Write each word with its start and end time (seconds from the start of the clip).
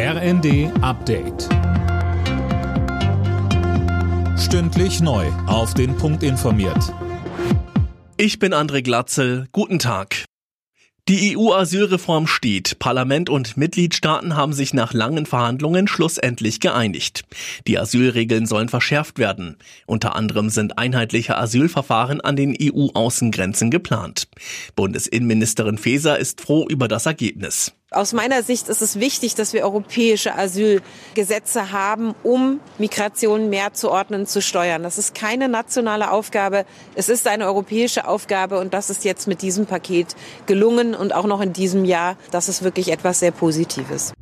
RND 0.00 0.70
Update. 0.80 1.48
Stündlich 4.38 5.00
neu. 5.00 5.26
Auf 5.48 5.74
den 5.74 5.96
Punkt 5.96 6.22
informiert. 6.22 6.94
Ich 8.16 8.38
bin 8.38 8.54
André 8.54 8.82
Glatzel. 8.82 9.48
Guten 9.50 9.80
Tag. 9.80 10.24
Die 11.08 11.36
EU-Asylreform 11.36 12.28
steht. 12.28 12.78
Parlament 12.78 13.28
und 13.28 13.56
Mitgliedstaaten 13.56 14.36
haben 14.36 14.52
sich 14.52 14.72
nach 14.72 14.92
langen 14.92 15.26
Verhandlungen 15.26 15.88
schlussendlich 15.88 16.60
geeinigt. 16.60 17.24
Die 17.66 17.76
Asylregeln 17.76 18.46
sollen 18.46 18.68
verschärft 18.68 19.18
werden. 19.18 19.56
Unter 19.86 20.14
anderem 20.14 20.48
sind 20.48 20.78
einheitliche 20.78 21.36
Asylverfahren 21.36 22.20
an 22.20 22.36
den 22.36 22.54
EU-Außengrenzen 22.60 23.72
geplant. 23.72 24.28
Bundesinnenministerin 24.76 25.78
Faeser 25.78 26.18
ist 26.20 26.40
froh 26.40 26.66
über 26.68 26.86
das 26.86 27.06
Ergebnis. 27.06 27.72
Aus 27.90 28.12
meiner 28.12 28.42
Sicht 28.42 28.68
ist 28.68 28.82
es 28.82 29.00
wichtig, 29.00 29.34
dass 29.34 29.54
wir 29.54 29.62
europäische 29.62 30.34
Asylgesetze 30.34 31.72
haben, 31.72 32.14
um 32.22 32.60
Migration 32.76 33.48
mehr 33.48 33.72
zu 33.72 33.90
ordnen, 33.90 34.26
zu 34.26 34.42
steuern. 34.42 34.82
Das 34.82 34.98
ist 34.98 35.14
keine 35.14 35.48
nationale 35.48 36.10
Aufgabe, 36.10 36.66
es 36.96 37.08
ist 37.08 37.26
eine 37.26 37.46
europäische 37.46 38.06
Aufgabe 38.06 38.58
und 38.58 38.74
das 38.74 38.90
ist 38.90 39.06
jetzt 39.06 39.26
mit 39.26 39.40
diesem 39.40 39.64
Paket 39.64 40.16
gelungen 40.44 40.94
und 40.94 41.14
auch 41.14 41.24
noch 41.24 41.40
in 41.40 41.54
diesem 41.54 41.86
Jahr. 41.86 42.18
Das 42.30 42.50
ist 42.50 42.62
wirklich 42.62 42.92
etwas 42.92 43.20
sehr 43.20 43.30
Positives. 43.30 44.12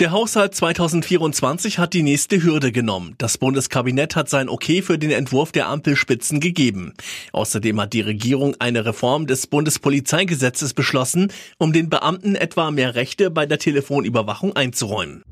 Der 0.00 0.12
Haushalt 0.12 0.54
2024 0.54 1.78
hat 1.78 1.92
die 1.92 2.02
nächste 2.02 2.42
Hürde 2.42 2.72
genommen. 2.72 3.16
Das 3.18 3.36
Bundeskabinett 3.36 4.16
hat 4.16 4.30
sein 4.30 4.48
Okay 4.48 4.80
für 4.80 4.98
den 4.98 5.10
Entwurf 5.10 5.52
der 5.52 5.68
Ampelspitzen 5.68 6.40
gegeben. 6.40 6.94
Außerdem 7.32 7.78
hat 7.78 7.92
die 7.92 8.00
Regierung 8.00 8.56
eine 8.60 8.86
Reform 8.86 9.26
des 9.26 9.46
Bundespolizeigesetzes 9.46 10.72
beschlossen, 10.72 11.30
um 11.58 11.74
den 11.74 11.90
Beamten 11.90 12.34
etwa 12.34 12.70
mehr 12.70 12.94
Rechte 12.94 13.30
bei 13.30 13.44
der 13.44 13.58
Telefonüberwachung 13.58 14.56
einzuräumen. 14.56 15.22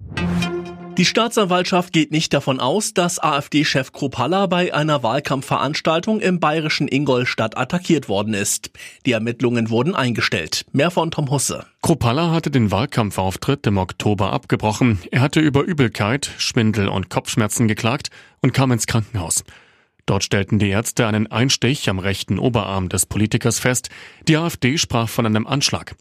Die 0.99 1.05
Staatsanwaltschaft 1.05 1.93
geht 1.93 2.11
nicht 2.11 2.35
davon 2.35 2.59
aus, 2.59 2.93
dass 2.93 3.21
AfD-Chef 3.21 3.93
Kropalla 3.93 4.47
bei 4.47 4.75
einer 4.75 5.05
Wahlkampfveranstaltung 5.05 6.19
im 6.19 6.41
bayerischen 6.41 6.89
Ingolstadt 6.89 7.57
attackiert 7.57 8.09
worden 8.09 8.35
ist. 8.35 8.73
Die 9.07 9.13
Ermittlungen 9.13 9.71
wurden 9.71 9.95
eingestellt. 9.95 10.67
Mehr 10.73 10.91
von 10.91 11.13
Tom 11.13 11.31
Husse. 11.31 11.67
Kropalla 11.83 12.33
hatte 12.33 12.51
den 12.51 12.73
Wahlkampfauftritt 12.73 13.65
im 13.69 13.79
Oktober 13.79 14.33
abgebrochen. 14.33 14.99
Er 15.13 15.21
hatte 15.21 15.39
über 15.39 15.63
Übelkeit, 15.63 16.33
Schwindel 16.37 16.89
und 16.89 17.11
Kopfschmerzen 17.11 17.69
geklagt 17.69 18.11
und 18.43 18.53
kam 18.53 18.73
ins 18.73 18.89
Krankenhaus. 18.89 19.45
Dort 20.05 20.25
stellten 20.25 20.59
die 20.59 20.71
Ärzte 20.71 21.07
einen 21.07 21.29
Einstich 21.29 21.89
am 21.89 22.01
rechten 22.01 22.41
Oberarm 22.41 22.89
des 22.89 23.07
Politikers 23.07 23.61
fest. 23.61 23.89
Die 24.27 24.37
AfD 24.37 24.77
sprach 24.79 25.09
von 25.09 25.27
einem 25.27 25.47
Anschlag. 25.47 25.95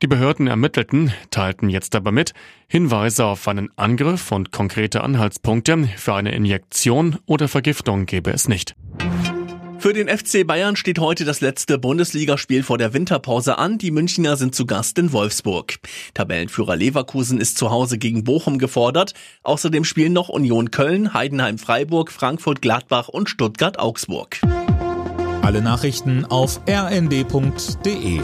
Die 0.00 0.06
Behörden 0.06 0.46
ermittelten, 0.46 1.12
teilten 1.30 1.68
jetzt 1.68 1.96
aber 1.96 2.12
mit, 2.12 2.32
Hinweise 2.68 3.24
auf 3.24 3.48
einen 3.48 3.70
Angriff 3.76 4.30
und 4.30 4.52
konkrete 4.52 5.02
Anhaltspunkte 5.02 5.88
für 5.96 6.14
eine 6.14 6.32
Injektion 6.32 7.18
oder 7.26 7.48
Vergiftung 7.48 8.06
gebe 8.06 8.30
es 8.30 8.46
nicht. 8.46 8.76
Für 9.80 9.92
den 9.92 10.08
FC 10.08 10.46
Bayern 10.46 10.76
steht 10.76 10.98
heute 10.98 11.24
das 11.24 11.40
letzte 11.40 11.78
Bundesligaspiel 11.78 12.62
vor 12.62 12.78
der 12.78 12.94
Winterpause 12.94 13.58
an. 13.58 13.78
Die 13.78 13.92
Münchner 13.92 14.36
sind 14.36 14.54
zu 14.54 14.66
Gast 14.66 14.98
in 14.98 15.12
Wolfsburg. 15.12 15.74
Tabellenführer 16.14 16.76
Leverkusen 16.76 17.40
ist 17.40 17.58
zu 17.58 17.70
Hause 17.70 17.98
gegen 17.98 18.24
Bochum 18.24 18.58
gefordert. 18.58 19.14
Außerdem 19.44 19.84
spielen 19.84 20.12
noch 20.12 20.28
Union 20.28 20.72
Köln, 20.72 21.14
Heidenheim 21.14 21.58
Freiburg, 21.58 22.10
Frankfurt 22.10 22.60
Gladbach 22.60 23.08
und 23.08 23.30
Stuttgart 23.30 23.78
Augsburg. 23.78 24.40
Alle 25.42 25.62
Nachrichten 25.62 26.24
auf 26.24 26.60
rnd.de 26.68 28.20